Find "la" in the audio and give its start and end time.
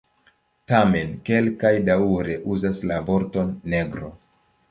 2.93-2.99